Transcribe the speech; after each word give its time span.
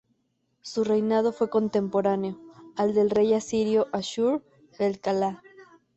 Su 0.61 0.83
reinado 0.83 1.31
fue 1.31 1.51
contemporáneo 1.51 2.35
al 2.75 2.95
del 2.95 3.11
rey 3.11 3.35
asirio 3.35 3.85
Ashur-bel-kala. 3.91 5.43